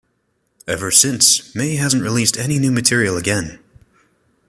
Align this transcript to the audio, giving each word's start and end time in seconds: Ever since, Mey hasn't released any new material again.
Ever 0.67 0.89
since, 0.89 1.53
Mey 1.53 1.75
hasn't 1.75 2.01
released 2.01 2.35
any 2.35 2.57
new 2.57 2.71
material 2.71 3.17
again. 3.17 3.59